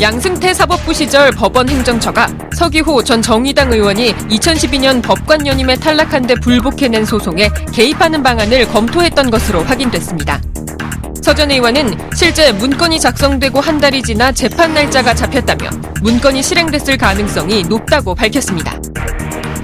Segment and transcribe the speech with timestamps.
[0.00, 7.04] 양승태 사법부 시절 법원 행정처가 서기호 전 정의당 의원이 2012년 법관 연임에 탈락한 데 불복해낸
[7.04, 10.40] 소송에 개입하는 방안을 검토했던 것으로 확인됐습니다.
[11.20, 15.68] 서전 의원은 실제 문건이 작성되고 한 달이 지나 재판 날짜가 잡혔다며
[16.00, 18.78] 문건이 실행됐을 가능성이 높다고 밝혔습니다.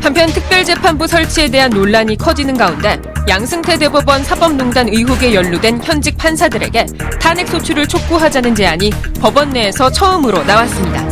[0.05, 6.85] 한편 특별재판부 설치에 대한 논란이 커지는 가운데 양승태 대법원 사법농단 의혹에 연루된 현직 판사들에게
[7.19, 11.09] 탄핵 소추를 촉구하자는 제안이 법원 내에서 처음으로 나왔습니다.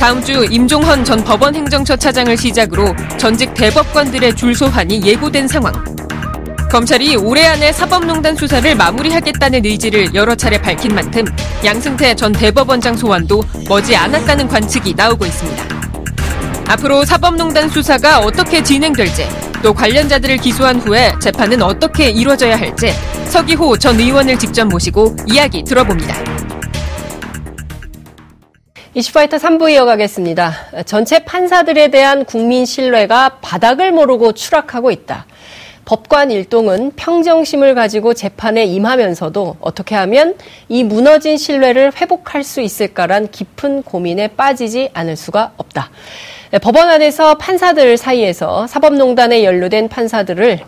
[0.00, 5.74] 다음 주 임종헌 전 법원 행정처 차장을 시작으로 전직 대법관들의 줄 소환이 예고된 상황.
[6.70, 11.26] 검찰이 올해 안에 사법농단 수사를 마무리하겠다는 의지를 여러 차례 밝힌 만큼
[11.62, 15.77] 양승태 전 대법원장 소환도 머지 않았다는 관측이 나오고 있습니다.
[16.68, 19.26] 앞으로 사법농단 수사가 어떻게 진행될지
[19.62, 22.92] 또 관련자들을 기소한 후에 재판은 어떻게 이루어져야 할지
[23.24, 26.14] 서기호 전 의원을 직접 모시고 이야기 들어봅니다.
[28.92, 30.82] 이슈파이터 3부 이어가겠습니다.
[30.84, 35.24] 전체 판사들에 대한 국민 신뢰가 바닥을 모르고 추락하고 있다.
[35.86, 40.34] 법관 일동은 평정심을 가지고 재판에 임하면서도 어떻게 하면
[40.68, 45.90] 이 무너진 신뢰를 회복할 수 있을까란 깊은 고민에 빠지지 않을 수가 없다.
[46.50, 50.60] 네, 법원 안에서 판사들 사이에서 사법농단에 연루된 판사들을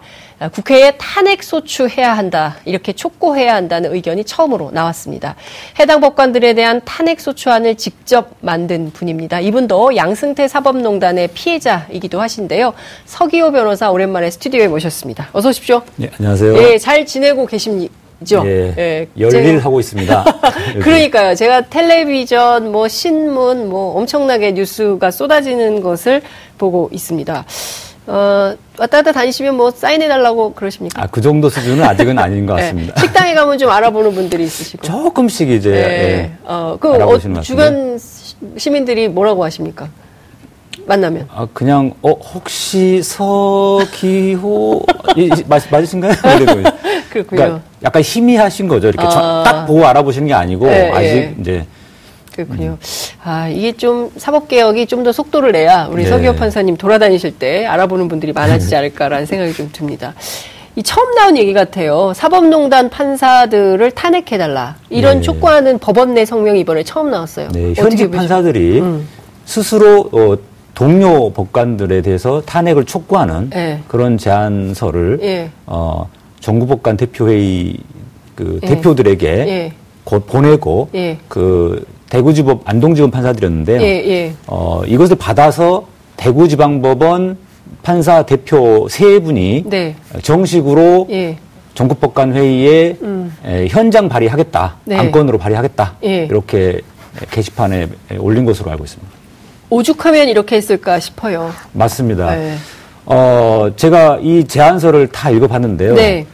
[0.52, 2.56] 국회에 탄핵 소추해야 한다.
[2.66, 5.36] 이렇게 촉구해야 한다는 의견이 처음으로 나왔습니다.
[5.78, 9.40] 해당 법관들에 대한 탄핵 소추안을 직접 만든 분입니다.
[9.40, 12.74] 이분도 양승태 사법농단의 피해자이기도 하신데요.
[13.06, 15.28] 서기호 변호사 오랜만에 스튜디오에 모셨습니다.
[15.32, 15.82] 어서 오십시오.
[15.96, 16.52] 네, 안녕하세요.
[16.54, 17.99] 네, 잘 지내고 계십니까?
[18.24, 18.42] 죠.
[18.46, 20.24] 예, 예, 열일 하고 있습니다.
[20.82, 21.34] 그러니까요.
[21.34, 26.20] 제가 텔레비전, 뭐 신문, 뭐 엄청나게 뉴스가 쏟아지는 것을
[26.58, 27.44] 보고 있습니다.
[28.06, 31.02] 어, 왔다 갔다 다니시면 뭐 사인해달라고 그러십니까?
[31.02, 32.62] 아, 그 정도 수준은 아직은 아닌 것 네.
[32.62, 32.94] 같습니다.
[32.94, 33.00] 네.
[33.00, 34.82] 식당에 가면 좀 알아보는 분들이 있으시고.
[34.82, 35.70] 조금씩 이제.
[35.70, 35.78] 네.
[35.78, 37.98] 예, 어, 그, 어, 주변
[38.56, 39.88] 시민들이 뭐라고 하십니까?
[40.86, 41.28] 만나면?
[41.32, 44.82] 아, 그냥, 어, 혹시 서기호,
[45.16, 46.12] 이, 맞, 맞으신가요?
[47.10, 47.36] 그렇군요.
[47.40, 48.88] 그러니까 약간 희미하신 거죠.
[48.88, 49.42] 이렇게 아.
[49.44, 51.34] 딱 보고 알아보시는 게 아니고, 네, 아직 네.
[51.40, 51.66] 이제.
[52.34, 52.70] 그렇군요.
[52.70, 52.76] 음.
[53.24, 56.08] 아, 이게 좀 사법개혁이 좀 더 속도를 내야 우리 네.
[56.10, 60.14] 서기호 판사님 돌아다니실 때 알아보는 분들이 많아지지 않을까라는 생각이 좀 듭니다.
[60.76, 62.12] 이 처음 나온 얘기 같아요.
[62.14, 64.76] 사법농단 판사들을 탄핵해달라.
[64.88, 65.22] 이런 네.
[65.22, 67.48] 촉구하는 법원 내 성명이 이번에 처음 나왔어요.
[67.48, 69.08] 네, 현직 판사들이 음.
[69.46, 70.36] 스스로 어,
[70.74, 73.80] 동료 법관들에 대해서 탄핵을 촉구하는 네.
[73.88, 75.50] 그런 제안서를 예.
[75.66, 76.08] 어,
[76.40, 77.76] 정부법관 대표회의
[78.34, 78.66] 그 예.
[78.66, 79.72] 대표들에게 예.
[80.04, 81.18] 곧 보내고 예.
[81.28, 83.80] 그 대구지법 안동지검 판사들이었는데요.
[83.82, 84.34] 예, 예.
[84.46, 85.86] 어, 이것을 받아서
[86.16, 87.38] 대구지방법원
[87.82, 89.94] 판사 대표 세 분이 네.
[90.22, 91.06] 정식으로
[91.74, 93.32] 전국법관 회의에 음.
[93.68, 94.96] 현장 발의하겠다, 네.
[94.96, 96.80] 안건으로 발의하겠다 이렇게
[97.30, 99.12] 게시판에 올린 것으로 알고 있습니다.
[99.70, 101.52] 오죽하면 이렇게 했을까 싶어요.
[101.72, 102.34] 맞습니다.
[102.34, 102.56] 네.
[103.06, 105.94] 어, 제가 이 제안서를 다 읽어봤는데요.
[105.94, 106.26] 네.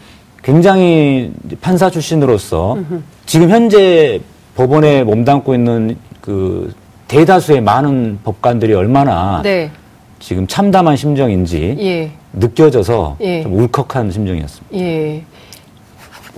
[0.43, 3.03] 굉장히 판사 출신으로서 음흠.
[3.27, 4.21] 지금 현재
[4.55, 6.73] 법원에 몸담고 있는 그
[7.09, 9.71] 대다수의 많은 법관들이 얼마나 네.
[10.19, 12.11] 지금 참담한 심정인지 예.
[12.33, 13.43] 느껴져서 예.
[13.43, 14.77] 좀 울컥한 심정이었습니다.
[14.77, 15.25] 예.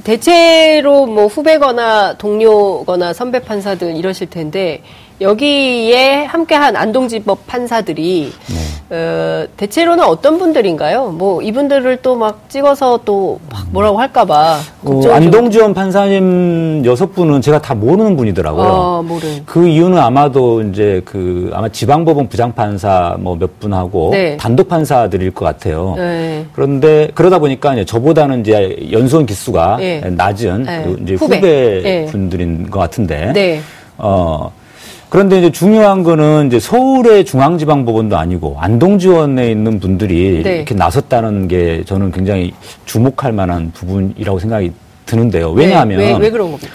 [0.05, 4.83] 대체로 뭐 후배거나 동료거나 선배 판사들 이러실 텐데
[5.20, 8.56] 여기에 함께한 안동지법 판사들이 네.
[8.90, 11.08] 어, 대체로는 어떤 분들인가요?
[11.10, 17.60] 뭐 이분들을 또 막 찍어서 또 막 뭐라고 할까봐 어, 안동지원 판사님 여섯 분은 제가
[17.60, 18.64] 다 모르는 분이더라고요.
[18.66, 19.26] 아, 모르.
[19.44, 24.36] 그 이유는 아마도 이제 그 아마 지방법원 부장판사 뭐 몇 분하고 네.
[24.36, 25.94] 단독 판사들일 것 같아요.
[25.96, 26.44] 네.
[26.52, 30.00] 그런데 그러다 보니까 이제 저보다는 이제 연수원 기수가 네.
[30.00, 30.82] 낮은 네.
[30.84, 32.06] 그 이제 후배, 후배 네.
[32.06, 33.32] 분들인 것 같은데.
[33.32, 33.60] 네.
[33.98, 34.50] 어.
[35.08, 40.56] 그런데 이제 중요한 거는 이제 서울의 중앙지방법원도 아니고 안동지원에 있는 분들이 네.
[40.56, 42.52] 이렇게 나섰다는 게 저는 굉장히
[42.84, 44.72] 주목할 만한 부분이라고 생각이
[45.06, 45.50] 드는데요.
[45.52, 46.12] 왜냐하면 네.
[46.12, 46.72] 왜, 왜, 그런 겁니까?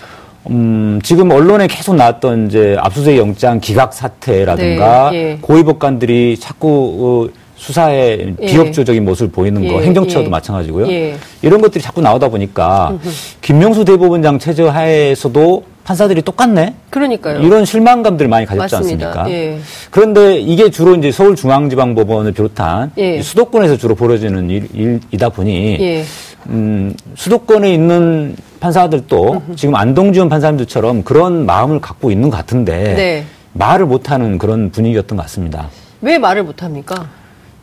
[0.50, 5.18] 음, 지금 언론에 계속 나왔던 이제 압수수색 영장 기각 사태라든가 네.
[5.18, 5.38] 예.
[5.40, 8.46] 고위법관들이 자꾸 어, 수사에 예.
[8.46, 9.86] 비협조적인 모습을 보이는 거, 예.
[9.86, 10.30] 행정처도 예.
[10.30, 10.90] 마찬가지고요.
[10.90, 11.16] 예.
[11.42, 12.98] 이런 것들이 자꾸 나오다 보니까
[13.42, 16.76] 김명수 대법원장 체제 하에서도 판사들이 똑같네.
[16.90, 17.40] 그러니까요.
[17.40, 19.08] 이런 실망감들을 많이 가졌지 맞습니다.
[19.22, 19.32] 않습니까?
[19.32, 19.60] 예.
[19.92, 23.22] 그런데 이게 주로 이제 서울중앙지방법원을 비롯한 예.
[23.22, 26.04] 수도권에서 주로 벌어지는 일, 이다 보니 예.
[26.48, 33.26] 음, 수도권에 있는 판사들도 지금 안동지원 판사님들처럼 그런 마음을 갖고 있는 것 같은데 네.
[33.54, 35.70] 말을 못하는 그런 분위기였던 것 같습니다.
[36.02, 37.08] 왜 말을 못합니까?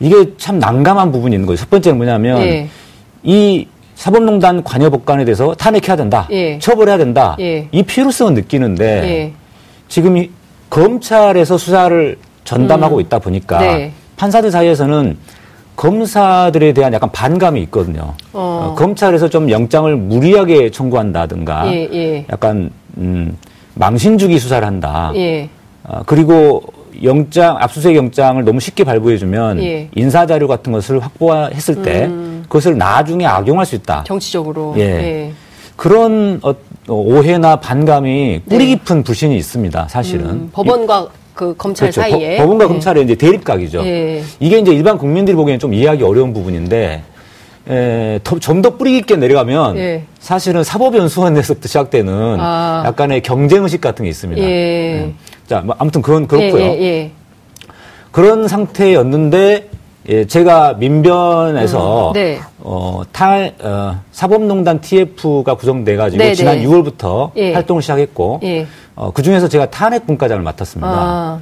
[0.01, 1.57] 이게 참 난감한 부분이 있는 거예요.
[1.57, 2.67] 첫 번째는 뭐냐면 예.
[3.23, 6.27] 이 사법농단 관여 법관에 대해서 탄핵해야 된다.
[6.31, 6.57] 예.
[6.57, 7.37] 처벌해야 된다.
[7.39, 7.67] 예.
[7.71, 9.33] 이 필요성을 느끼는데 예.
[9.87, 10.29] 지금 이
[10.71, 13.01] 검찰에서 수사를 전담하고 음.
[13.01, 13.91] 있다 보니까 네.
[14.17, 15.17] 판사들 사이에서는
[15.75, 18.13] 검사들에 대한 약간 반감이 있거든요.
[18.33, 18.71] 어.
[18.71, 22.25] 어, 검찰에서 좀 영장을 무리하게 청구한다든가 예, 예.
[22.31, 23.37] 약간 음,
[23.75, 25.11] 망신주기 수사를 한다.
[25.15, 25.47] 예.
[25.83, 26.63] 어, 그리고
[27.03, 29.89] 영장 압수수색 영장을 너무 쉽게 발부해주면 예.
[29.95, 32.43] 인사 자료 같은 것을 확보했을 때 음.
[32.43, 34.03] 그것을 나중에 악용할 수 있다.
[34.05, 34.73] 정치적으로.
[34.77, 34.81] 예.
[34.81, 35.31] 예.
[35.75, 36.53] 그런 어,
[36.87, 38.65] 오해나 반감이 뿌리 네.
[38.75, 39.87] 깊은 불신이 있습니다.
[39.89, 42.01] 사실은 음, 법원과 그 검찰 그렇죠.
[42.01, 42.67] 사이에 법, 원과 네.
[42.67, 43.83] 검찰의 이제 대립각이죠.
[43.85, 44.23] 예.
[44.39, 47.03] 이게 이제 일반 국민들이 보기에는 좀 이해하기 어려운 부분인데
[48.39, 50.03] 좀 더 뿌리 깊게 내려가면 예.
[50.19, 52.83] 사실은 사법연수원에서부터 시작되는 아.
[52.85, 54.41] 약간의 경쟁 의식 같은 게 있습니다.
[54.41, 55.13] 예.
[55.51, 55.55] 네.
[55.55, 56.63] 자, 뭐 아무튼 그건 그렇고요.
[56.63, 57.11] 예, 예, 예.
[58.11, 59.69] 그런 상태였는데
[60.09, 62.39] 예, 제가 민변에서 음, 네.
[62.59, 66.65] 어, 탈 어, 사법농단 TF가 구성돼 가지고 네, 지난 네.
[66.65, 67.53] 6월부터 예.
[67.53, 68.65] 활동을 시작했고 예.
[68.95, 70.89] 어, 그 중에서 제가 탄핵 분과장을 맡았습니다.
[70.89, 71.39] 아.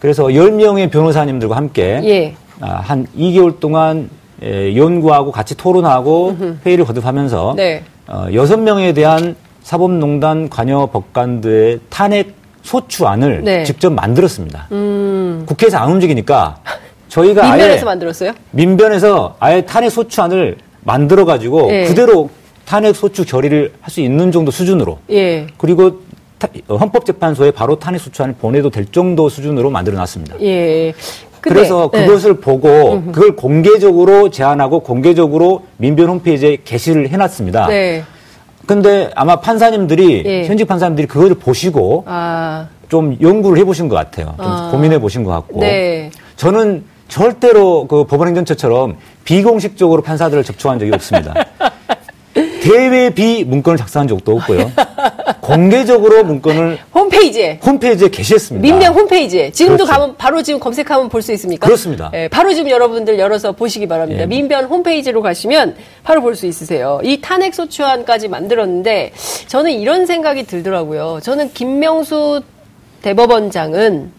[0.00, 2.34] 그래서 10명의 변호사님들과 함께 예.
[2.60, 4.10] 아, 한 2개월 동안
[4.42, 6.58] 예, 연구하고 같이 토론하고 음흠.
[6.66, 7.82] 회의를 거듭하면서 네.
[8.08, 12.35] 어, 6명에 대한 사법농단 관여 법관들의 탄핵
[12.66, 13.64] 소추안을 네.
[13.64, 14.66] 직접 만들었습니다.
[14.72, 15.44] 음.
[15.46, 16.58] 국회에서 안 움직이니까
[17.08, 18.32] 저희가 민변에서 만들었어요?
[18.50, 21.84] 민변에서 아예 탄핵 소추안을 만들어 가지고 예.
[21.84, 22.28] 그대로
[22.64, 25.46] 탄핵 소추 결의를 할 수 있는 정도 수준으로 예.
[25.56, 26.00] 그리고
[26.68, 30.34] 어, 헌법재판소에 바로 탄핵 소추안을 보내도 될 정도 수준으로 만들어 놨습니다.
[30.40, 30.92] 예.
[31.40, 32.04] 근데, 그래서 네.
[32.04, 32.40] 그것을 네.
[32.40, 37.68] 보고 그걸 공개적으로 제안하고 공개적으로 민변 홈페이지에 게시를 해놨습니다.
[37.68, 38.02] 네.
[38.66, 40.44] 근데 아마 판사님들이 예.
[40.46, 42.66] 현직 판사님들이 그거를 보시고 아.
[42.88, 44.34] 좀 연구를 해보신 것 같아요.
[44.36, 44.70] 좀 아.
[44.70, 46.10] 고민해 보신 것 같고 네.
[46.36, 51.34] 저는 절대로 그 법원행정처처럼 비공식적으로 판사들을 접촉한 적이 없습니다.
[52.70, 54.72] 대외 비 문건을 작성한 적도 없고요.
[55.40, 58.62] 공개적으로 문건을 홈페이지에 홈페이지에 게시했습니다.
[58.68, 59.92] 민병 홈페이지에 지금도 그렇죠.
[60.00, 61.66] 가면 바로 지금 검색하면 볼 수 있습니까?
[61.66, 62.10] 그렇습니다.
[62.12, 64.22] 네, 바로 지금 여러분들 열어서 보시기 바랍니다.
[64.22, 64.26] 예.
[64.26, 67.00] 민변 홈페이지로 가시면 바로 볼 수 있으세요.
[67.02, 69.12] 이 탄핵 소추안까지 만들었는데
[69.46, 71.20] 저는 이런 생각이 들더라고요.
[71.22, 72.42] 저는 김명수
[73.02, 74.12] 대법원장은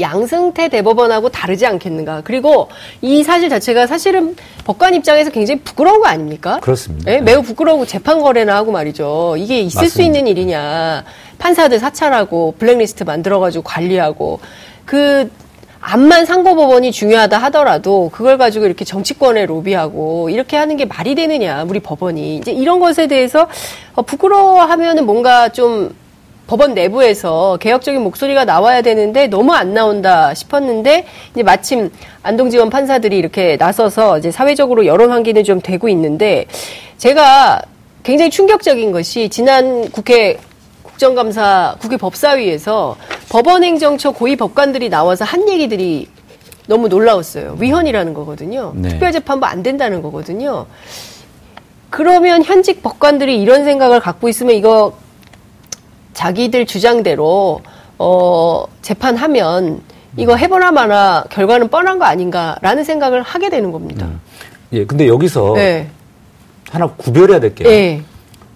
[0.00, 2.22] 양승태 대법원하고 다르지 않겠는가.
[2.24, 2.68] 그리고
[3.00, 6.58] 이 사실 자체가 사실은 법관 입장에서 굉장히 부끄러운 거 아닙니까?
[6.60, 7.08] 그렇습니다.
[7.08, 9.36] 네, 매우 부끄러우고 재판 거래나 하고 말이죠.
[9.38, 9.94] 이게 있을 맞습니다.
[9.94, 11.04] 수 있는 일이냐.
[11.38, 14.40] 판사들 사찰하고 블랙리스트 만들어가지고 관리하고
[14.84, 15.30] 그
[15.80, 21.78] 암만 상고법원이 중요하다 하더라도 그걸 가지고 이렇게 정치권에 로비하고 이렇게 하는 게 말이 되느냐 우리
[21.78, 23.46] 법원이 이제 이런 것에 대해서
[23.94, 25.94] 어, 부끄러워하면은 뭔가 좀
[26.46, 31.90] 법원 내부에서 개혁적인 목소리가 나와야 되는데 너무 안 나온다 싶었는데 이제 마침
[32.22, 36.46] 안동지원 판사들이 이렇게 나서서 이제 사회적으로 여론 환기는 좀 되고 있는데
[36.98, 37.62] 제가
[38.04, 40.38] 굉장히 충격적인 것이 지난 국회
[40.82, 42.96] 국정감사 국회 법사위에서
[43.28, 46.08] 법원행정처 고위 법관들이 나와서 한 얘기들이
[46.68, 47.56] 너무 놀라웠어요.
[47.60, 48.72] 위헌이라는 거거든요.
[48.76, 48.88] 네.
[48.90, 50.66] 특별재판부 안 된다는 거거든요.
[51.90, 54.94] 그러면 현직 법관들이 이런 생각을 갖고 있으면 이거
[56.16, 57.60] 자기들 주장대로
[57.98, 59.80] 어, 재판하면
[60.16, 64.06] 이거 해보나 마나 결과는 뻔한 거 아닌가라는 생각을 하게 되는 겁니다.
[64.06, 64.18] 음.
[64.72, 65.88] 예, 근데 여기서 네.
[66.70, 67.68] 하나 구별해야 될 게요.
[67.68, 68.02] 네.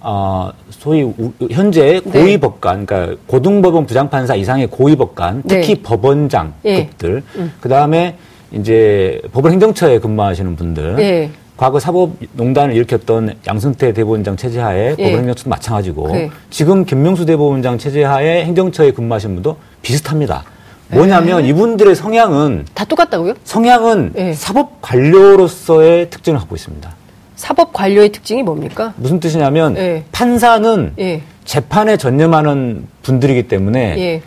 [0.01, 2.21] 어, 소위 우, 현재 네.
[2.21, 5.83] 고위 법관, 그러니까 고등법원 부장판사 이상의 고위 법관, 특히 네.
[5.83, 7.23] 법원장급들, 네.
[7.37, 7.53] 음.
[7.61, 8.17] 그 다음에
[8.53, 11.31] 이제 법원 행정처에 근무하시는 분들, 네.
[11.61, 15.05] 과거 사법농단을 일으켰던 양승태 대법원장 체제하에 예.
[15.05, 16.31] 법원행정처도 마찬가지고 네.
[16.49, 20.45] 지금 김명수 대법원장 체제하에 행정처에 근무하신 분도 비슷합니다.
[20.89, 21.49] 뭐냐면 에 네.
[21.49, 23.35] 이분들의 성향은 다 똑같다고요?
[23.45, 24.33] 성향은 네.
[24.33, 26.91] 사법 관료로서의 특징을 갖고 있습니다.
[27.37, 28.95] 사법 관료의 특징이 뭡니까?
[28.97, 30.05] 무슨 뜻이냐면 네.
[30.13, 31.23] 판사는 네.
[31.45, 34.23] 재판에 전념하는 분들이기 때문에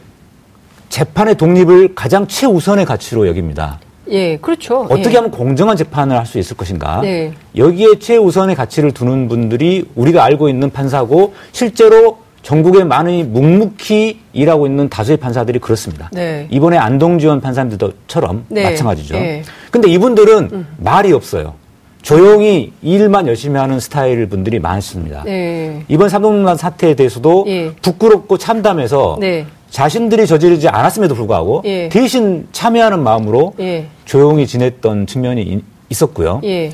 [0.89, 3.79] 재판의 독립을 가장 최우선의 가치로 여깁니다.
[4.09, 4.81] 예, 그렇죠.
[4.89, 5.15] 어떻게 예.
[5.15, 7.01] 하면 공정한 재판을 할 수 있을 것인가.
[7.01, 7.33] 네.
[7.55, 14.89] 여기에 최우선의 가치를 두는 분들이 우리가 알고 있는 판사고 실제로 전국에 많이 묵묵히 일하고 있는
[14.89, 16.09] 다수의 판사들이 그렇습니다.
[16.11, 16.47] 네.
[16.49, 18.63] 이번에 안동지원 판사님들처럼 네.
[18.63, 19.15] 마찬가지죠.
[19.15, 19.43] 네.
[19.71, 20.67] 근데 이분들은 음.
[20.77, 21.53] 말이 없어요.
[22.01, 25.23] 조용히 일만 열심히 하는 스타일 분들이 많습니다.
[25.23, 25.83] 네.
[25.87, 27.71] 이번 삼동난 사태에 대해서도 예.
[27.81, 29.45] 부끄럽고 참담해서 네.
[29.73, 31.89] 자신들이 저지르지 않았음에도 불구하고 예.
[31.89, 33.87] 대신 참여하는 마음으로 예.
[34.05, 36.41] 조용히 지냈던 측면이 있었고요.
[36.43, 36.71] 예.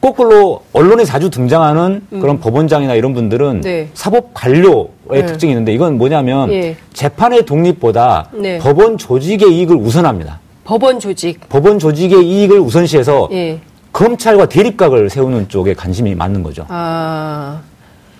[0.00, 2.20] 거꾸로 언론에 자주 등장하는 음.
[2.20, 3.88] 그런 법원장이나 이런 분들은 네.
[3.92, 5.26] 사법 관료의 네.
[5.26, 6.76] 특징이 있는데 이건 뭐냐면 예.
[6.92, 8.58] 재판의 독립보다 네.
[8.58, 10.38] 법원 조직의 이익을 우선합니다.
[10.64, 11.48] 법원 조직.
[11.48, 13.58] 법원 조직의 이익을 우선시해서 예.
[13.92, 16.64] 검찰과 대립각을 세우는 쪽에 관심이 많은 거죠.
[16.68, 17.60] 아.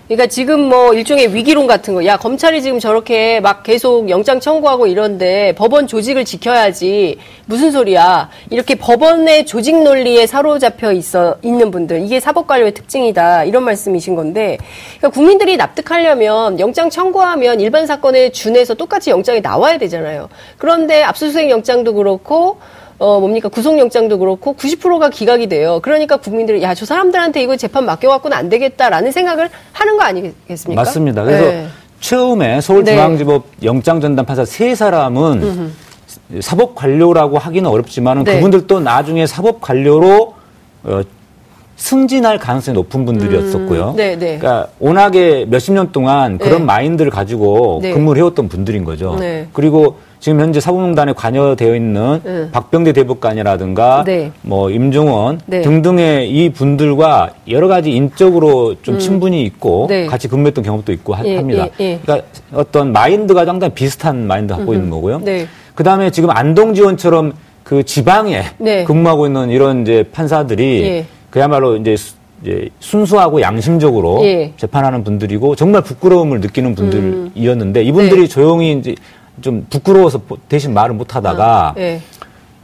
[0.09, 4.87] 그러니까 지금 뭐 일종의 위기론 같은 거, 야 검찰이 지금 저렇게 막 계속 영장 청구하고
[4.87, 8.27] 이런데 법원 조직을 지켜야지 무슨 소리야?
[8.49, 14.57] 이렇게 법원의 조직 논리에 사로잡혀 있어 있는 분들 이게 사법관료의 특징이다 이런 말씀이신 건데,
[14.97, 20.27] 그러니까 국민들이 납득하려면 영장 청구하면 일반 사건에 준해서 똑같이 영장이 나와야 되잖아요.
[20.57, 22.57] 그런데 압수수색 영장도 그렇고
[22.99, 25.79] 어 뭡니까 구속영장도 그렇고 90%가 기각이 돼요.
[25.81, 30.81] 그러니까 국민들이 야 저 사람들한테 이거 재판 맡겨갖고는 안 되겠다라는 생각을 하는 거 아니겠습니까?
[30.81, 31.23] 맞습니다.
[31.23, 31.67] 그래서 네.
[32.01, 33.65] 처음에 서울중앙지법 네.
[33.67, 36.41] 영장 전담 판사 세 사람은 음흠.
[36.41, 38.35] 사법 관료라고 하기는 어렵지만 네.
[38.35, 40.33] 그분들도 나중에 사법 관료로
[40.83, 41.01] 어,
[41.79, 43.91] 승진할 가능성이 높은 분들이었었고요.
[43.91, 44.37] 음, 네, 네.
[44.37, 46.65] 그러니까 워낙에 몇십 년 동안 그런 네.
[46.65, 47.93] 마인드를 가지고 네.
[47.93, 49.15] 근무를 해왔던 분들인 거죠.
[49.17, 49.47] 네.
[49.53, 52.51] 그리고 지금 현재 사법농단에 관여되어 있는 네.
[52.51, 54.33] 박병대 대법관이라든가 네.
[54.41, 55.61] 뭐 임종원 네.
[55.61, 58.99] 등등의 이 분들과 여러 가지 인적으로 좀 음.
[58.99, 60.05] 친분이 있고 네.
[60.05, 61.67] 같이 근무했던 경험도 있고 하, 예, 합니다.
[61.79, 61.99] 예, 예.
[62.03, 64.75] 그러니까 어떤 마인드가 상당히 비슷한 마인드 갖고 음흠.
[64.75, 65.21] 있는 거고요.
[65.23, 65.47] 네.
[65.75, 67.31] 그 다음에 지금 안동지원처럼
[67.63, 68.83] 그 지방에 네.
[68.83, 71.05] 근무하고 있는 이런 이제 판사들이 예.
[71.29, 71.95] 그야말로 이제
[72.79, 74.53] 순수하고 양심적으로 예.
[74.57, 78.27] 재판하는 분들이고 정말 부끄러움을 느끼는 분들이었는데 이분들이 네.
[78.27, 78.95] 조용히 이제
[79.41, 82.01] 좀 부끄러워서 대신 말을 못 하다가 아, 예.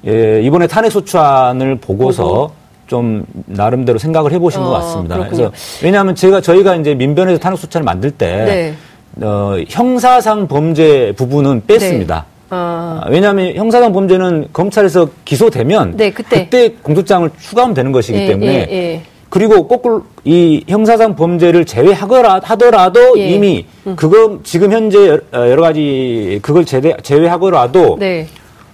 [0.07, 2.51] 예, 이번에 탄핵 소추안을 보고서 보고.
[2.87, 5.15] 좀 나름대로 생각을 해보신 어, 것 같습니다.
[5.15, 5.49] 그렇군요.
[5.49, 8.75] 그래서 왜냐하면 제가 저희가 이제 민변에서 탄핵 소추안을 만들 때
[9.17, 9.25] 네.
[9.25, 12.25] 어, 형사상 범죄 부분은 뺐습니다.
[12.55, 12.65] 네.
[12.65, 13.01] 아.
[13.03, 16.45] 아 왜냐하면 형사상 범죄는 검찰에서 기소되면 네, 그때.
[16.45, 19.01] 그때 공소장을 추가하면 되는 것이기 예, 때문에 예, 예.
[19.29, 23.27] 그리고 거꾸로 이 형사상 범죄를 제외하거라 하더라도 예.
[23.27, 23.95] 이미 음.
[23.95, 28.27] 그거 지금 현재 여러 가지 그걸 제외, 제외하더라도 네.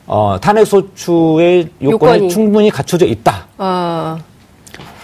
[0.05, 3.47] 어, 탄핵 소추의 요건이, 요건이, 충분히 갖춰져 있다.
[3.57, 4.17] 아.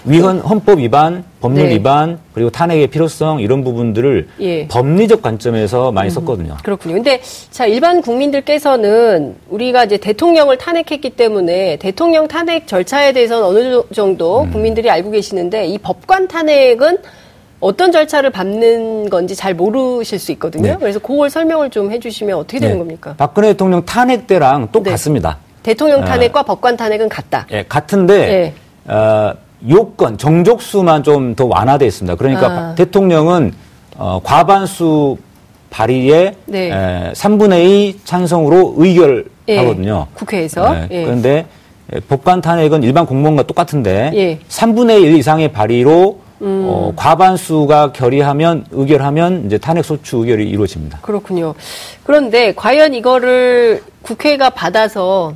[0.07, 1.75] 위헌 헌법 위반, 법률 네.
[1.75, 4.67] 위반, 그리고 탄핵의 필요성 이런 부분들을 예.
[4.67, 6.57] 법리적 관점에서 많이 음, 썼거든요.
[6.63, 6.95] 그렇군요.
[6.95, 7.21] 근데
[7.51, 14.51] 자 일반 국민들께서는 우리가 이제 대통령을 탄핵했기 때문에 대통령 탄핵 절차에 대해서는 어느 정도 음.
[14.51, 16.99] 국민들이 알고 계시는데 이 법관 탄핵은
[17.59, 20.73] 어떤 절차를 밟는 건지 잘 모르실 수 있거든요.
[20.73, 20.77] 네.
[20.79, 22.79] 그래서 그걸 설명을 좀 해주시면 어떻게 되는 네.
[22.79, 23.15] 겁니까?
[23.17, 25.37] 박근혜 대통령 탄핵 때랑 똑같습니다.
[25.41, 25.47] 네.
[25.63, 27.45] 대통령 탄핵과 어, 법관 탄핵은 같다.
[27.51, 28.53] 예, 같은데
[28.87, 28.93] 예.
[28.93, 29.33] 어,
[29.67, 32.15] 요건 정족수만 좀 더 완화돼 있습니다.
[32.15, 32.75] 그러니까 아.
[32.75, 33.53] 대통령은
[33.97, 35.17] 어, 과반수
[35.69, 36.69] 발의에 네.
[36.71, 40.07] 에, 3분의 2 찬성으로 의결하거든요.
[40.09, 40.73] 예, 국회에서.
[40.73, 41.03] 네, 예.
[41.03, 41.45] 그런데
[42.07, 44.39] 법관 탄핵은 일반 공무원과 똑같은데 예.
[44.47, 46.65] 3분의 1 이상의 발의로 음.
[46.67, 50.99] 어, 과반수가 결의하면 의결하면 이제 탄핵 소추 의결이 이루어집니다.
[51.01, 51.55] 그렇군요.
[52.03, 55.33] 그런데 과연 이거를 국회가 받아서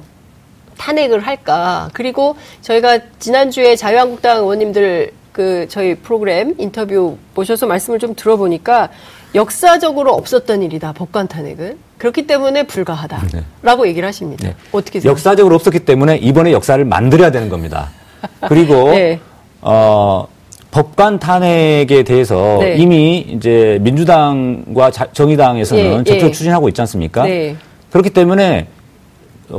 [0.82, 1.90] 탄핵을 할까?
[1.94, 8.90] 그리고 저희가 지난주에 자유한국당 의원님들 그 저희 프로그램 인터뷰 모셔서 말씀을 좀 들어보니까
[9.36, 13.90] 역사적으로 없었던 일이다 법관 탄핵은 그렇기 때문에 불가하다라고 네.
[13.90, 14.48] 얘기를 하십니다.
[14.48, 14.56] 네.
[14.72, 15.12] 어떻게 생각하세요?
[15.12, 17.90] 역사적으로 없었기 때문에 이번에 역사를 만들어야 되는 겁니다.
[18.50, 19.20] 그리고 네.
[19.62, 20.28] 어,
[20.72, 22.76] 법관 탄핵에 대해서 네.
[22.78, 26.32] 이미 이제 민주당과 자, 정의당에서는 예, 적극 예.
[26.32, 27.24] 추진하고 있지 않습니까?
[27.26, 27.56] 네.
[27.92, 28.68] 그렇기 때문에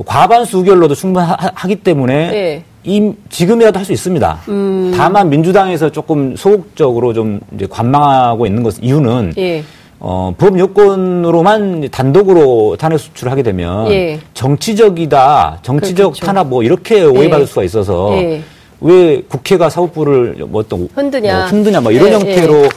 [0.06, 2.64] 과반수 의결로도 충분하기 때문에 네.
[2.84, 4.40] 이, 지금이라도 할 수 있습니다.
[4.48, 4.92] 음.
[4.96, 9.62] 다만 민주당에서 조금 소극적으로 좀 이제 관망하고 있는 것 이유는 예.
[10.00, 14.18] 어, 법 요건으로만 단독으로 탄핵 수출을 하게 되면 예.
[14.34, 16.26] 정치적이다, 정치적 그렇죠.
[16.26, 17.46] 탄압 뭐 이렇게 오해받을 예.
[17.46, 18.42] 수가 있어서 예.
[18.80, 22.68] 왜 국회가 사법부를 뭐 어떤 흔드냐, 뭐 흔드냐 뭐 이런 예, 형태로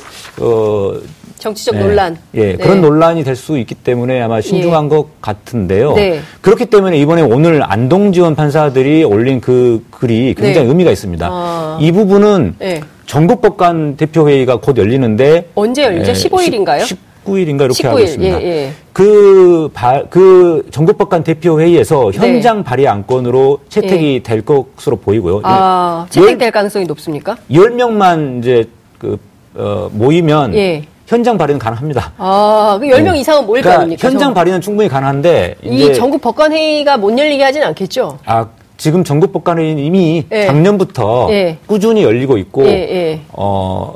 [0.41, 0.93] 어,
[1.37, 1.81] 정치적 네.
[1.83, 2.17] 논란.
[2.33, 2.57] 예, 네.
[2.57, 4.89] 그런 논란이 될 수 있기 때문에 아마 신중한 예.
[4.89, 5.93] 것 같은데요.
[5.93, 6.21] 네.
[6.41, 10.69] 그렇기 때문에 이번에 오늘 안동지원 판사들이 올린 그 글이 굉장히 네.
[10.71, 11.27] 의미가 있습니다.
[11.29, 11.77] 아.
[11.81, 12.81] 이 부분은 네.
[13.05, 16.11] 전국법관 대표회의가 곧 열리는데 언제 열리죠?
[16.11, 16.79] 예, 15일인가요?
[17.25, 17.85] 19일인가 이렇게 19일.
[17.87, 18.41] 하고 있습니다.
[18.41, 18.71] 예, 예.
[18.93, 22.17] 그, 바, 그 전국법관 대표회의에서 네.
[22.17, 24.19] 현장 발의 안건으로 채택이 예.
[24.23, 25.41] 될 것으로 보이고요.
[25.43, 27.35] 아, 채택될 가능성이 높습니까?
[27.51, 28.63] 10명만 이제
[28.97, 29.17] 그,
[29.55, 30.83] 어, 모이면 예.
[31.07, 32.13] 현장 발의는 가능합니다.
[32.17, 33.19] 아, 그 10명 네.
[33.19, 34.07] 이상은 모일 그러니까 거 아닙니까?
[34.07, 38.17] 현장 발의는 충분히 가능한데 이 전국 법관회의가 못 열리게 하진 않겠죠?
[38.25, 38.47] 아,
[38.77, 40.47] 지금 전국 법관회의는 이미 예.
[40.47, 41.57] 작년부터 예.
[41.65, 43.21] 꾸준히 열리고 있고 예, 예.
[43.31, 43.93] 어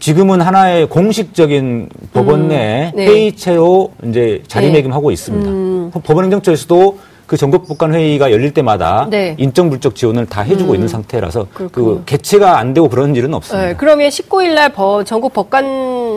[0.00, 3.06] 지금은 하나의 공식적인 법원 음, 내 네.
[3.06, 5.50] 회의체로 이제 자리매김하고 있습니다.
[5.50, 5.90] 음.
[5.92, 9.34] 법원행정처에서도 그 전국법관 회의가 열릴 때마다 네.
[9.38, 10.74] 인적 물적 지원을 다 해주고 음.
[10.76, 11.96] 있는 상태라서 그 그렇군요.
[11.98, 13.68] 그 개최가 안 되고 그런 일은 없습니다.
[13.68, 14.72] 네, 그러면 19일 날
[15.04, 15.64] 전국 법관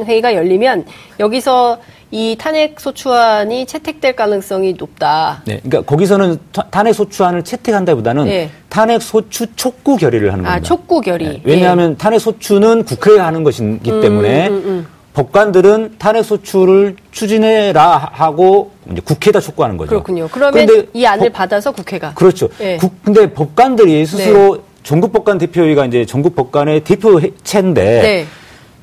[0.05, 0.86] 회의가 열리면
[1.20, 1.79] 여기서
[2.12, 5.41] 이 탄핵 소추안이 채택될 가능성이 높다.
[5.46, 6.38] 네, 그러니까 거기서는
[6.70, 8.50] 탄핵 소추안을 채택한다보다는 네.
[8.67, 10.65] 탄핵 소추 촉구 결의를 하는 아, 겁니다.
[10.65, 11.27] 아, 촉구 결의.
[11.29, 11.98] 네, 왜냐하면 네.
[11.98, 14.88] 탄핵 소추는 국회가 하는 것이기 음, 때문에 음, 음.
[15.13, 19.89] 법관들은 탄핵 소추를 추진해라 하고 이제 국회에다 촉구하는 거죠.
[19.89, 20.27] 그렇군요.
[20.31, 22.50] 그러면 이 안을 법, 받아서 국회가 그렇죠.
[22.58, 22.75] 네.
[22.77, 24.62] 국, 근데 법관들이 스스로 네.
[24.84, 28.25] 전국법관 대표회의가 이제 전국법관의 대표체인데 네.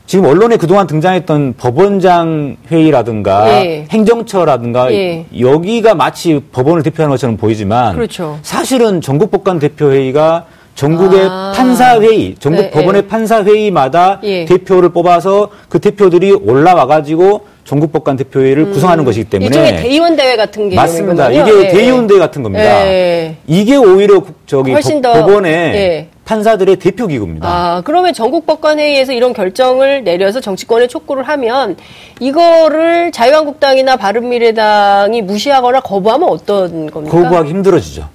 [0.09, 3.87] 지금 언론에 그동안 등장했던 법원장 회의라든가 예.
[3.91, 5.27] 행정처라든가 예.
[5.38, 8.38] 여기가 마치 법원을 대표하는 것처럼 보이지만 그렇죠.
[8.41, 10.47] 사실은 전국 법관 대표 회의가
[10.77, 11.53] 전국의 아.
[11.55, 13.09] 판사회의, 전국 네, 법원의 네.
[13.09, 14.47] 판사회의마다 예.
[14.47, 18.73] 대표를 뽑아서 그 대표들이 올라와가지고 전국법관 대표회의를 음.
[18.73, 21.31] 구성하는 것이기 때문에 일종의 대의원 대회 같은 게 맞습니다.
[21.31, 22.65] 이게 네, 대의원 대회 같은 겁니다.
[22.65, 23.37] 네.
[23.47, 24.73] 이게 오히려 저기
[25.03, 26.09] 더, 법원의 네.
[26.28, 27.49] 판사들의 대표 기구입니다.
[27.49, 31.76] 아, 그러면 전국법관회의에서 이런 결정을 내려서 정치권에 촉구를 하면
[32.20, 37.16] 이거를 자유한국당이나 바른미래당이 무시하거나 거부하면 어떤 겁니까?
[37.16, 38.08] 거부하기 힘들어지죠.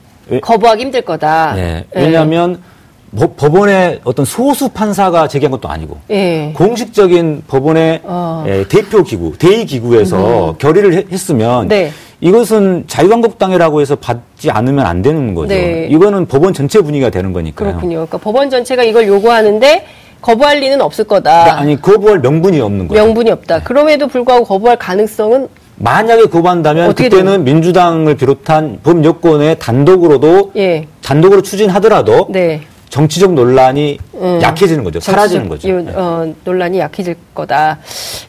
[0.44, 1.56] 거부하기 힘들 거다.
[1.56, 1.86] 네.
[1.96, 2.62] 왜냐하면
[3.10, 3.26] 네.
[3.36, 6.54] 법원의 어떤 소수 판사가 제기한 것도 아니고 네.
[6.56, 8.44] 공식적인 법원의 어.
[8.48, 10.56] 예, 대표 기구, 대의 기구에서 음.
[10.60, 11.92] 결의를 했으면 네.
[12.24, 15.54] 이것은 자유한국당이라고 해서 받지 않으면 안 되는 거죠.
[15.54, 15.88] 네.
[15.92, 17.70] 이거는 법원 전체 분위기가 되는 거니까요.
[17.70, 17.96] 그렇군요.
[17.96, 19.86] 그러니까 법원 전체가 이걸 요구하는데
[20.22, 21.60] 거부할 리는 없을 거다.
[21.60, 23.04] 아니 거부할 명분이 없는 거죠.
[23.04, 23.60] 명분이 없다.
[23.60, 23.64] 네.
[23.66, 27.44] 그럼에도 불구하고 거부할 가능성은 만약에 거부한다면 그때는 되는?
[27.44, 30.88] 민주당을 비롯한 범 여권의 단독으로도 예.
[31.04, 32.62] 단독으로 추진하더라도 네.
[32.88, 35.00] 정치적 논란이 음, 약해지는 거죠.
[35.02, 35.70] 사라지는 거죠.
[35.70, 37.80] 요, 어, 논란이 약해질 거다.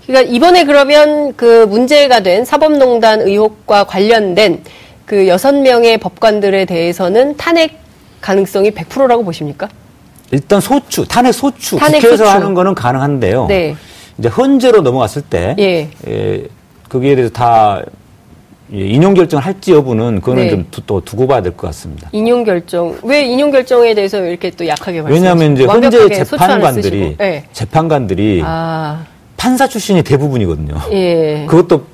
[0.07, 4.65] 그러니까 이번에 그러면 그 문제가 된 사법농단 의혹과 관련된
[5.07, 7.79] 그 여섯 명의 법관들에 대해서는 탄핵
[8.21, 9.69] 가능성이 100%라고 보십니까?
[10.33, 12.31] 일단 소추, 탄핵 소추, 탄핵 국회에서 소추.
[12.31, 13.47] 하는 거는 가능한데요.
[13.47, 13.77] 네.
[14.19, 15.89] 이제 헌재로 넘어갔을 때 예.
[16.09, 16.45] 예,
[16.89, 17.81] 거기에 대해서 다
[18.73, 20.51] 인용 결정을 할지 여부는 그거는 네.
[20.73, 22.09] 좀또 두고 봐야 될 것 같습니다.
[22.13, 25.15] 인용 결정 왜 인용 결정에 대해서 이렇게 또 약하게 말씀하시죠?
[25.15, 27.45] 왜냐하면 이제 현재 재판관들이 네.
[27.53, 29.05] 재판관들이 아.
[29.37, 30.75] 판사 출신이 대부분이거든요.
[30.93, 31.45] 예.
[31.47, 31.85] 그것도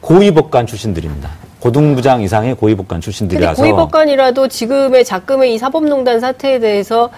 [0.00, 1.30] 고위법관 출신들입니다.
[1.60, 3.62] 고등부장 이상의 고위법관 출신들이라서.
[3.62, 7.10] 고위법관이라도 지금의 작금의 이 사법농단 사태에 대해서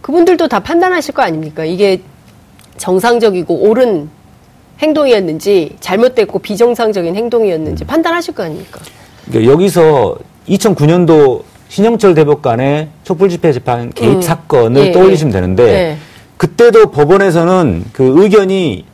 [0.00, 1.64] 그분들도 다 판단하실 거 아닙니까?
[1.64, 2.00] 이게
[2.78, 4.08] 정상적이고 옳은
[4.80, 7.86] 행동이었는지 잘못됐고 비정상적인 행동이었는지 음.
[7.86, 8.80] 판단하실 거 아닙니까?
[9.26, 10.16] 그러니까 여기서
[10.48, 14.22] 2009년도 신영철 대법관의 촛불집회 재판 개입 음.
[14.22, 15.34] 사건을 예, 떠올리시면 예.
[15.34, 15.96] 되는데 예.
[16.36, 18.84] 그때도 법원에서는 그 의견이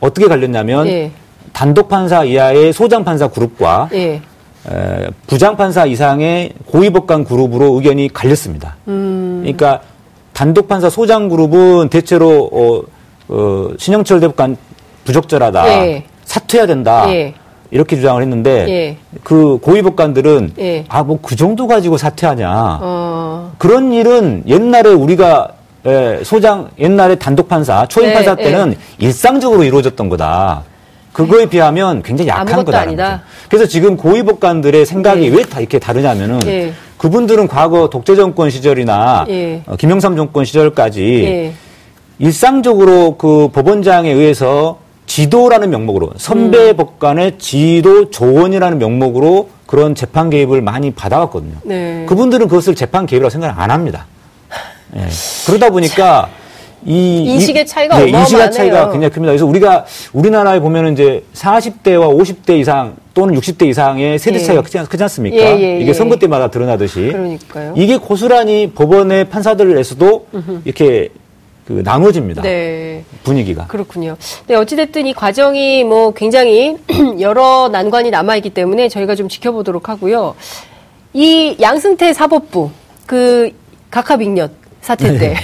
[0.00, 1.10] 어떻게 갈렸냐면 예.
[1.52, 4.22] 단독 판사 이하의 소장 판사 그룹과 예.
[4.70, 8.76] 에, 부장 판사 이상의 고위 법관 그룹으로 의견이 갈렸습니다.
[8.88, 9.40] 음.
[9.42, 9.82] 그러니까
[10.32, 12.82] 단독 판사 소장 그룹은 대체로 어,
[13.28, 14.56] 어, 신영철 대법관
[15.06, 15.68] 부적절하다.
[15.68, 16.04] 예.
[16.24, 17.06] 사퇴해야 된다.
[17.08, 17.32] 예.
[17.70, 18.96] 이렇게 주장을 했는데 예.
[19.22, 20.84] 그 고위 법관들은 예.
[20.88, 22.78] 아뭐 그 정도 가지고 사퇴하냐.
[22.82, 23.52] 어.
[23.58, 25.52] 그런 일은 옛날에 우리가
[25.86, 28.76] 예, 소장 옛날에 단독 판사 초임 네, 판사 때는 네.
[28.98, 30.64] 일상적으로 이루어졌던 거다.
[31.12, 33.20] 그거에 비하면 굉장히 약한 거다라는 거죠.
[33.48, 35.36] 그래서 지금 고위 법관들의 생각이 네.
[35.36, 36.72] 왜다 이렇게 다르냐면은 네.
[36.98, 39.62] 그분들은 과거 독재 정권 시절이나 네.
[39.66, 41.54] 어, 김영삼 정권 시절까지
[42.18, 46.76] 일상적으로 그 법원장에 의해서 지도라는 명목으로 선배 음.
[46.76, 51.56] 법관의 지도 조언이라는 명목으로 그런 재판 개입을 많이 받아왔거든요.
[51.64, 52.04] 네.
[52.08, 54.06] 그분들은 그것을 재판 개입이라고 생각을 안 합니다.
[54.92, 55.06] 네.
[55.46, 56.28] 그러다 보니까
[56.84, 59.32] 이 인식의 차이가 네, 인식의 차이가 굉장히 큽니다.
[59.32, 64.42] 그래서 우리가 우리나라에 보면은 이제 40대와 50대 이상 또는 60대 이상의 세대 예.
[64.44, 65.36] 차이가 크지, 크지 않 습니까?
[65.36, 65.92] 예, 예, 이게 예.
[65.92, 67.08] 선거 때마다 드러나듯이.
[67.12, 67.74] 그러니까요.
[67.76, 70.26] 이게 고스란히 법원의 판사들에서도
[70.64, 71.08] 이렇게
[71.66, 72.42] 그 나눠집니다.
[72.42, 73.04] 네.
[73.24, 73.66] 분위기가.
[73.66, 74.16] 그렇군요.
[74.46, 76.76] 네, 어찌됐든 이 과정이 뭐 굉장히
[77.18, 80.36] 여러 난관이 남아있기 때문에 저희가 좀 지켜보도록 하고요.
[81.12, 82.70] 이 양승태 사법부,
[83.04, 83.50] 그
[83.90, 84.50] 각하빅년
[84.80, 85.18] 사태 네.
[85.18, 85.36] 때.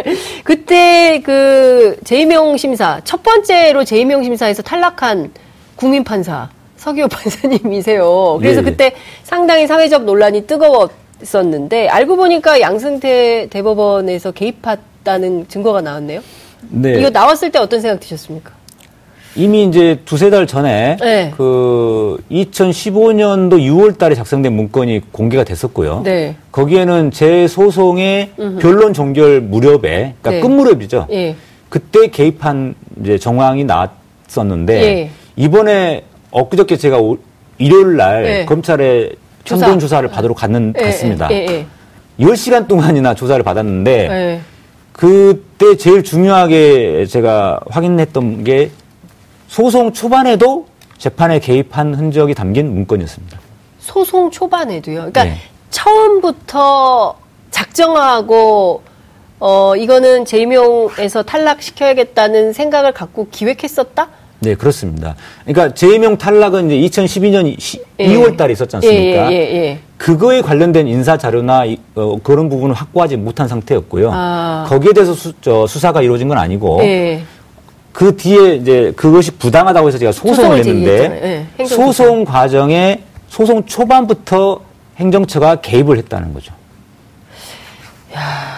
[0.44, 5.32] 그때 그 재임용 심사, 첫 번째로 재임용 심사에서 탈락한
[5.76, 8.38] 국민판사, 서기호 판사님이세요.
[8.40, 8.70] 그래서 네.
[8.70, 8.92] 그때
[9.24, 16.20] 상당히 사회적 논란이 뜨거웠었는데, 알고 보니까 양승태 대법원에서 개입한 있다는 증거가 나왔네요.
[16.68, 16.98] 네.
[16.98, 18.50] 이거 나왔을 때 어떤 생각 드셨습니까?
[19.36, 21.32] 이미 이제 두세 달 전에 네.
[21.36, 26.02] 그 2015년도 6월 달에 작성된 문건이 공개가 됐었고요.
[26.04, 26.34] 네.
[26.50, 28.58] 거기에는 제 소송의 음흠.
[28.58, 30.40] 변론 종결 무렵에 그러니까 네.
[30.40, 31.06] 끝 무렵이죠.
[31.10, 31.36] 예.
[31.68, 35.10] 그때 개입한 이제 정황이 나왔었는데 예.
[35.36, 36.98] 이번에 엊그저께 제가
[37.58, 38.44] 일요일 날 예.
[38.46, 39.10] 검찰에
[39.44, 40.00] 천돈 조사.
[40.00, 41.28] 를 받으러 갔는, 예, 갔습니다.
[41.30, 41.66] 예, 예.
[42.18, 44.40] 10시간 동안이나 조사를 받았는데
[44.96, 48.70] 그때 제일 중요하게 제가 확인했던 게
[49.46, 53.38] 소송 초반에도 재판에 개입한 흔적이 담긴 문건이었습니다.
[53.78, 54.96] 소송 초반에도요?
[54.96, 55.36] 그러니까 네.
[55.68, 57.18] 처음부터
[57.50, 58.82] 작정하고
[59.38, 64.08] 어, 이거는 재임용에서 탈락시켜야겠다는 생각을 갖고 기획했었다?
[64.46, 65.16] 네, 그렇습니다.
[65.44, 67.46] 그러니까 재임용 탈락은 이제 2012년
[67.98, 68.06] 예.
[68.06, 69.32] 2월 달에 있었지 않습니까?
[69.32, 69.78] 예, 예, 예, 예.
[69.98, 71.64] 그거에 관련된 인사 자료나
[71.96, 74.10] 어, 그런 부분을 확보하지 못한 상태였고요.
[74.12, 74.66] 아.
[74.68, 77.22] 거기에 대해서 수, 저, 수사가 이루어진 건 아니고 예.
[77.92, 84.60] 그 뒤에 이제 그것이 부당하다고 해서 제가 소송을 했는데 예, 소송 과정에 소송 초반부터
[84.98, 86.52] 행정처가 개입을 했다는 거죠.
[88.14, 88.55] 야.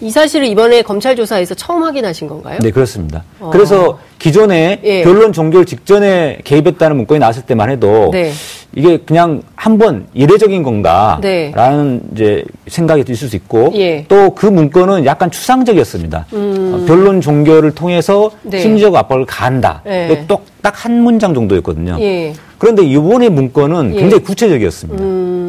[0.00, 2.58] 이 사실을 이번에 검찰 조사에서 처음 확인하신 건가요?
[2.62, 3.24] 네, 그렇습니다.
[3.40, 3.50] 어.
[3.52, 5.02] 그래서 기존에 예.
[5.02, 8.32] 변론 종결 직전에 개입했다는 문건이 나왔을 때만 해도 네.
[8.74, 12.00] 이게 그냥 한번 이례적인 건가라는 네.
[12.12, 14.04] 이제 생각이 있을 수 있고 예.
[14.08, 16.26] 또그 문건은 약간 추상적이었습니다.
[16.32, 16.72] 음.
[16.74, 18.60] 어, 변론 종결을 통해서 네.
[18.60, 19.82] 심리적 압박을 가한다.
[19.86, 20.24] 예.
[20.28, 21.96] 또딱 한 문장 정도였거든요.
[22.00, 22.34] 예.
[22.58, 24.00] 그런데 이번에 문건은 예.
[24.00, 25.02] 굉장히 구체적이었습니다.
[25.02, 25.47] 음.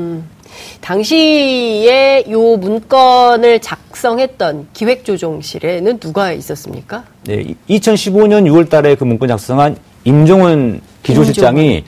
[0.82, 7.04] 당시에 요 문건을 작성했던 기획조정실에는 누가 있었습니까?
[7.26, 11.84] 네, 2015년 6월 달에 그 문건 작성한 임종원 기조실장이 임종원.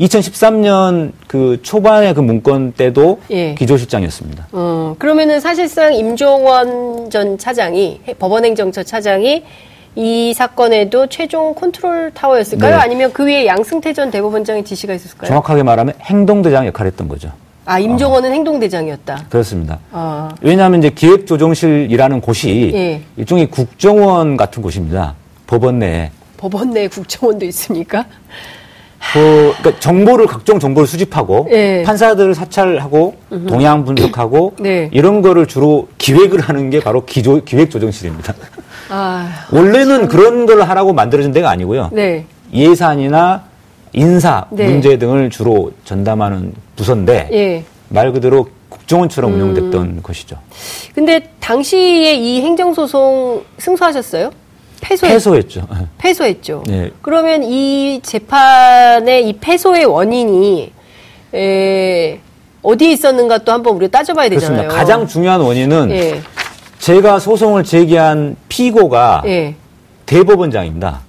[0.00, 3.54] 2013년 그 초반에 그 문건 때도 예.
[3.54, 4.48] 기조실장이었습니다.
[4.52, 9.42] 어, 그러면은 사실상 임종원 전 차장이 법원행정처 차장이
[9.96, 12.76] 이 사건에도 최종 컨트롤 타워였을까요?
[12.76, 12.80] 네.
[12.80, 15.26] 아니면 그 위에 양승태 전 대법원장의 지시가 있었을까요?
[15.26, 17.32] 정확하게 말하면 행동대장 역할을 했던 거죠.
[17.68, 18.32] 아, 임종원은 어.
[18.32, 19.26] 행동대장이었다.
[19.28, 19.78] 그렇습니다.
[19.92, 20.30] 어.
[20.40, 23.02] 왜냐하면 이제 기획조정실이라는 곳이 예.
[23.18, 25.14] 일종의 국정원 같은 곳입니다.
[25.46, 26.10] 법원 내에.
[26.38, 28.06] 법원 내에 국정원도 있습니까?
[29.12, 31.82] 그, 그러니까 정보를 각종 정보를 수집하고 예.
[31.84, 33.46] 판사들을 사찰하고 음흠.
[33.46, 34.88] 동향 분석하고 네.
[34.94, 38.34] 이런 거를 주로 기획을 하는 게 바로 기조, 기획조정실입니다.
[38.88, 40.08] 아, 원래는 참...
[40.08, 41.90] 그런 걸 하라고 만들어진 데가 아니고요.
[41.92, 42.24] 네.
[42.50, 43.47] 예산이나
[43.92, 44.68] 인사 네.
[44.68, 47.64] 문제 등을 주로 전담하는 부서인데 예.
[47.88, 49.40] 말 그대로 국정원처럼 음.
[49.40, 50.36] 운영됐던 것이죠.
[50.94, 54.30] 근데 당시에 이 행정소송 승소하셨어요?
[54.80, 55.66] 패소했, 패소했 죠.
[55.98, 56.62] 패소했죠.
[56.66, 56.90] 네.
[57.02, 60.72] 그러면 이 재판의 이 패소의 원인이
[61.34, 62.20] 에,
[62.62, 64.58] 어디에 있었는가 또 한번 우리가 따져봐야 되잖아요.
[64.62, 64.78] 그렇습니다.
[64.78, 66.20] 가장 중요한 원인은 예.
[66.78, 69.54] 제가 소송을 제기한 피고가 예.
[70.06, 71.00] 대법원장입니다.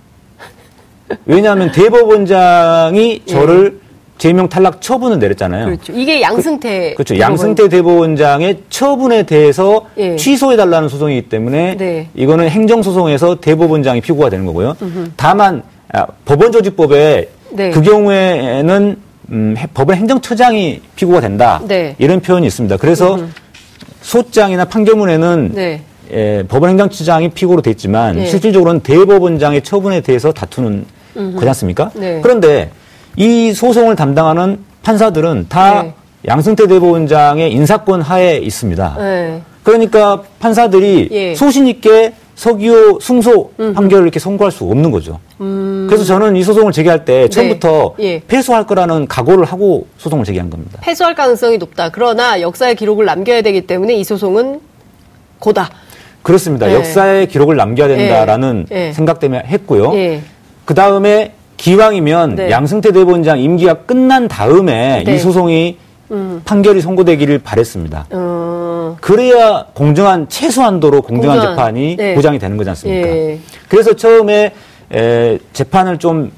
[1.26, 3.32] 왜냐하면 대법원장이 예.
[3.32, 3.80] 저를
[4.18, 5.66] 제명 탈락 처분을 내렸잖아요.
[5.66, 5.94] 그렇죠.
[5.94, 6.94] 이게 양승태.
[6.96, 7.32] 그, 렇죠 대법원.
[7.32, 10.16] 양승태 대법원장의 처분에 대해서 예.
[10.18, 12.10] 취소해달라는 소송이기 때문에 네.
[12.16, 14.76] 이거는 행정소송에서 대법원장이 피고가 되는 거고요.
[14.82, 15.12] 음흠.
[15.16, 17.70] 다만 아, 법원조직법에 네.
[17.72, 18.98] 그 경우에는
[19.32, 21.62] 음, 법원 행정처장이 피고가 된다.
[21.66, 21.96] 네.
[21.98, 22.78] 이런 표현이 있습니다.
[22.78, 23.28] 그래서 음흠.
[24.02, 25.82] 소장이나 판결문에는 네.
[26.12, 28.26] 예, 법원 행정처장이 피고로 돼 있지만 네.
[28.26, 30.86] 실질적으로는 대법원장의 처분에 대해서 다투는
[31.36, 31.92] 거지 않습니까?
[31.96, 32.20] 네.
[32.22, 32.72] 그런데
[33.16, 35.94] 이 소송을 담당하는 판사들은 다 네.
[36.28, 38.96] 양승태 대법원장의 인사권 하에 있습니다.
[38.98, 39.42] 네.
[39.64, 41.36] 그러니까 판사들이 예.
[41.36, 43.74] 소신 있게 석유 승소 음흠.
[43.74, 45.20] 판결을 이렇게 선고할 수 없는 거죠.
[45.42, 45.88] 음.
[45.90, 47.30] 그래서 저는 이 소송을 제기할 때 네.
[47.30, 48.22] 처음부터 예.
[48.28, 50.80] 패소할 거라는 각오를 하고 소송을 제기한 겁니다.
[50.82, 51.90] 패소할 가능성이 높다.
[51.90, 54.62] 그러나 역사의 기록을 남겨야 되기 때문에 이 소송은
[55.40, 55.70] 고다.
[56.22, 56.68] 그렇습니다.
[56.68, 56.76] 네.
[56.76, 58.94] 역사의 기록을 남겨야 된다라는 네.
[58.94, 59.92] 생각 때문에 했고요.
[60.70, 62.52] 그 다음에 기왕이면 네.
[62.52, 65.16] 양승태 대법원장 임기가 끝난 다음에 네.
[65.16, 65.80] 이 소송이
[66.12, 66.44] 음.
[66.46, 68.06] 판결이 선고되기를 바랬습니다.
[68.14, 68.96] 음.
[69.02, 71.58] 그래야 공정한 최소한도로 공정한, 공정한.
[71.58, 72.14] 재판이 네.
[72.14, 73.08] 보장이 되는 거지 않습니까?
[73.08, 73.40] 예.
[73.68, 74.54] 그래서 처음에
[74.94, 76.32] 에, 재판을 좀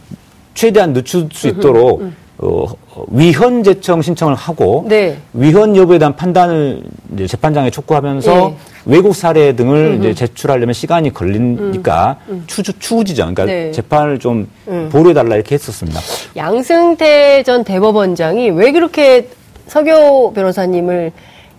[0.53, 2.15] 최대한 늦출 수 있도록 음.
[2.41, 2.65] 어,
[3.09, 5.17] 위헌 제청 신청을 하고 네.
[5.33, 6.81] 위헌 여부에 대한 판단을
[7.27, 8.57] 재판장에 촉구하면서 네.
[8.85, 12.33] 외국 사례 등을 이제 제출하려면 시간이 걸리니까 음.
[12.33, 12.43] 음.
[12.47, 13.21] 추, 추후지죠.
[13.21, 13.71] 그러니까 네.
[13.71, 14.89] 재판을 좀 음.
[14.91, 15.99] 보류해달라 이렇게 했었습니다.
[16.35, 19.27] 양승태 전 대법원장이 왜 그렇게
[19.67, 21.11] 서교 변호사님을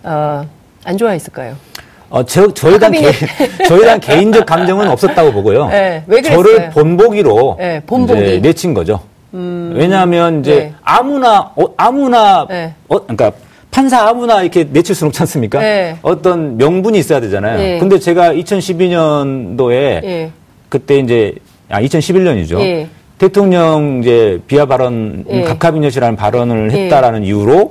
[0.03, 0.45] 어,
[0.83, 1.55] 안 좋아했을까요?
[2.09, 3.11] 어, 저, 저에 대한 개,
[3.67, 5.69] 저에 대한 개인적 감정은 없었다고 보고요.
[5.71, 8.41] 네, 왜 저를 본보기로 네, 본보기.
[8.41, 8.99] 내친 거죠.
[9.33, 9.73] 음.
[9.75, 10.73] 왜냐하면 이제 네.
[10.83, 12.73] 아무나 어, 아무나 네.
[12.87, 13.31] 어, 그러니까
[13.71, 15.59] 판사 아무나 이렇게 내칠 수는 없지 않습니까?
[15.59, 15.97] 네.
[16.01, 17.57] 어떤 명분이 있어야 되잖아요.
[17.57, 17.79] 네.
[17.79, 20.29] 근데 제가 2012년도에
[20.69, 21.33] 그때 이제
[21.69, 22.87] 아 2011년이죠.
[23.17, 27.69] 대통령 이제 비하 발언 각하빈 여시라는 발언을 했다라는 이유로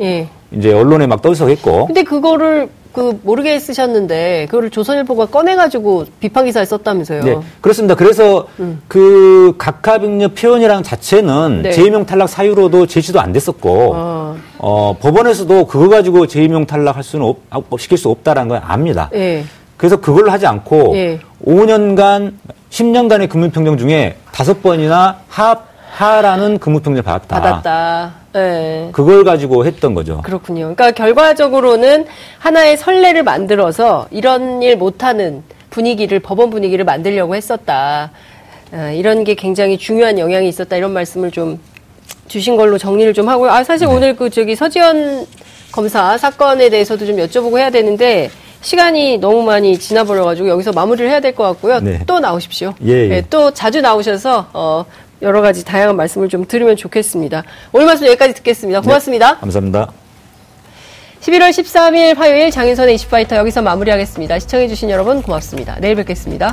[0.52, 1.86] 이제 언론에 막 떠들썩했고.
[1.86, 7.24] 근데 그거를 그 모르게 쓰셨는데 그거를 조선일보가 꺼내가지고 비판 기사를 썼다면서요?
[7.24, 7.94] 네, 그렇습니다.
[7.94, 8.82] 그래서 음.
[8.86, 11.72] 그 각하병력 표현이랑 자체는 네.
[11.72, 14.36] 재임용 탈락 사유로도 제시도 안 됐었고 어.
[14.58, 19.08] 어, 법원에서도 그거 가지고 재임용 탈락할 수는 없, 아, 시킬 수 없다라는 걸 압니다.
[19.12, 19.44] 네.
[19.76, 21.18] 그래서 그걸 하지 않고 네.
[21.44, 22.34] 5년간
[22.70, 25.56] 10년간의 근무평정 중에 다섯 번이나 하
[25.92, 27.40] 하라는 근무평정을 받았다.
[27.40, 28.21] 받았다.
[28.32, 28.88] 네.
[28.92, 30.22] 그걸 가지고 했던 거죠.
[30.22, 30.60] 그렇군요.
[30.74, 32.06] 그러니까 결과적으로는
[32.38, 38.10] 하나의 선례를 만들어서 이런 일 못하는 분위기를 법원 분위기를 만들려고 했었다.
[38.72, 41.60] 아, 이런 게 굉장히 중요한 영향이 있었다 이런 말씀을 좀
[42.28, 43.50] 주신 걸로 정리를 좀 하고요.
[43.50, 43.94] 아 사실 네.
[43.94, 45.26] 오늘 그 저기 서지현
[45.70, 48.30] 검사 사건에 대해서도 좀 여쭤보고 해야 되는데
[48.62, 51.80] 시간이 너무 많이 지나버려가지고 여기서 마무리를 해야 될 것 같고요.
[51.80, 52.00] 네.
[52.06, 52.72] 또 나오십시오.
[52.86, 53.08] 예, 예.
[53.08, 54.84] 네, 또 자주 나오셔서 어,
[55.22, 57.44] 여러 가지 다양한 말씀을 좀 들으면 좋겠습니다.
[57.72, 58.80] 오늘 말씀 여기까지 듣겠습니다.
[58.80, 58.84] 네.
[58.84, 59.34] 고맙습니다.
[59.34, 59.92] 네, 감사합니다.
[61.20, 64.40] 11월 13일 화요일 장인선의 이슈파이터 여기서 마무리하겠습니다.
[64.40, 65.76] 시청해주신 여러분 고맙습니다.
[65.80, 66.52] 내일 뵙겠습니다.